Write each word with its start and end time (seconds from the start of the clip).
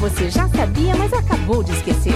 você 0.00 0.30
já 0.30 0.48
sabia, 0.48 0.96
mas 0.96 1.12
acabou 1.12 1.62
de 1.62 1.72
esquecer. 1.72 2.14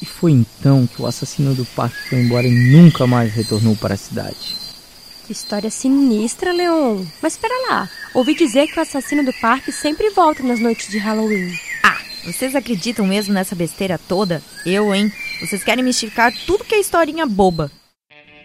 E 0.00 0.06
foi 0.06 0.32
então 0.32 0.86
que 0.86 1.02
o 1.02 1.06
assassino 1.06 1.54
do 1.54 1.64
parque 1.66 2.08
foi 2.08 2.20
embora 2.20 2.46
e 2.46 2.72
nunca 2.72 3.06
mais 3.06 3.32
retornou 3.32 3.76
para 3.76 3.94
a 3.94 3.98
cidade. 3.98 4.56
Que 5.26 5.32
história 5.32 5.70
sinistra, 5.70 6.52
Leon. 6.52 7.04
Mas 7.22 7.34
espera 7.34 7.54
lá. 7.68 7.90
Ouvi 8.14 8.34
dizer 8.34 8.66
que 8.66 8.78
o 8.78 8.82
assassino 8.82 9.24
do 9.24 9.32
parque 9.34 9.70
sempre 9.70 10.10
volta 10.10 10.42
nas 10.42 10.58
noites 10.58 10.88
de 10.88 10.98
Halloween. 10.98 11.54
Ah, 11.82 11.98
vocês 12.24 12.56
acreditam 12.56 13.06
mesmo 13.06 13.34
nessa 13.34 13.54
besteira 13.54 13.98
toda? 13.98 14.42
Eu, 14.64 14.94
hein? 14.94 15.12
Vocês 15.40 15.62
querem 15.62 15.84
mistificar 15.84 16.32
tudo 16.46 16.64
que 16.64 16.74
é 16.74 16.80
historinha 16.80 17.26
boba. 17.26 17.70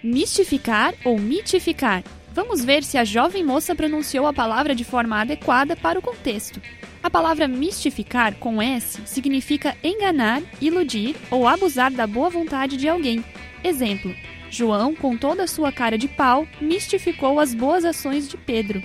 Mistificar 0.03 0.93
ou 1.03 1.17
mitificar? 1.17 2.03
Vamos 2.35 2.65
ver 2.65 2.83
se 2.83 2.97
a 2.97 3.05
jovem 3.05 3.45
moça 3.45 3.73
pronunciou 3.73 4.27
a 4.27 4.33
palavra 4.33 4.75
de 4.75 4.83
forma 4.83 5.21
adequada 5.21 5.73
para 5.73 5.97
o 5.97 6.01
contexto. 6.01 6.61
A 7.01 7.09
palavra 7.09 7.47
mistificar 7.47 8.35
com 8.35 8.61
S 8.61 9.01
significa 9.05 9.73
enganar, 9.81 10.41
iludir 10.59 11.15
ou 11.31 11.47
abusar 11.47 11.93
da 11.93 12.05
boa 12.05 12.29
vontade 12.29 12.75
de 12.75 12.89
alguém. 12.89 13.23
Exemplo: 13.63 14.13
João, 14.49 14.93
com 14.93 15.15
toda 15.15 15.43
a 15.43 15.47
sua 15.47 15.71
cara 15.71 15.97
de 15.97 16.09
pau, 16.09 16.45
mistificou 16.59 17.39
as 17.39 17.53
boas 17.53 17.85
ações 17.85 18.27
de 18.27 18.35
Pedro. 18.35 18.83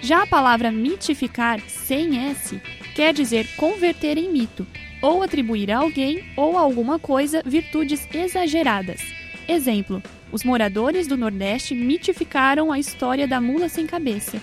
Já 0.00 0.24
a 0.24 0.26
palavra 0.26 0.72
mitificar, 0.72 1.60
sem 1.68 2.30
S, 2.30 2.60
quer 2.96 3.14
dizer 3.14 3.46
converter 3.56 4.18
em 4.18 4.28
mito, 4.28 4.66
ou 5.00 5.22
atribuir 5.22 5.70
a 5.70 5.78
alguém 5.78 6.24
ou 6.36 6.58
a 6.58 6.62
alguma 6.62 6.98
coisa 6.98 7.44
virtudes 7.46 8.08
exageradas. 8.12 9.00
Exemplo: 9.46 10.02
os 10.32 10.44
moradores 10.44 11.06
do 11.06 11.16
Nordeste 11.16 11.74
mitificaram 11.74 12.70
a 12.72 12.78
história 12.78 13.26
da 13.26 13.40
mula 13.40 13.68
sem 13.68 13.86
cabeça. 13.86 14.40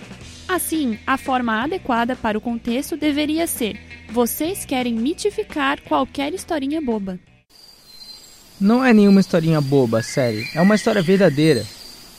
Assim, 0.47 0.97
a 1.07 1.17
forma 1.17 1.63
adequada 1.63 2.15
para 2.15 2.37
o 2.37 2.41
contexto 2.41 2.95
deveria 2.95 3.47
ser: 3.47 3.79
vocês 4.09 4.63
querem 4.63 4.93
mitificar 4.93 5.81
qualquer 5.81 6.33
historinha 6.33 6.81
boba. 6.81 7.19
Não 8.59 8.85
é 8.85 8.93
nenhuma 8.93 9.19
historinha 9.19 9.59
boba, 9.59 10.01
sério. 10.01 10.45
É 10.53 10.61
uma 10.61 10.75
história 10.75 11.01
verdadeira. 11.01 11.65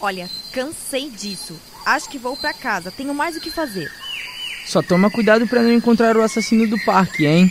Olha, 0.01 0.29
cansei 0.53 1.09
disso. 1.09 1.59
Acho 1.85 2.11
que 2.11 2.19
vou 2.19 2.37
para 2.37 2.53
casa. 2.53 2.91
Tenho 2.91 3.15
mais 3.15 3.37
o 3.37 3.41
que 3.41 3.51
fazer. 3.51 3.91
Só 4.67 4.83
toma 4.83 5.11
cuidado 5.11 5.47
para 5.47 5.63
não 5.63 5.73
encontrar 5.73 6.17
o 6.17 6.23
assassino 6.23 6.67
do 6.69 6.79
parque, 6.85 7.25
hein? 7.25 7.51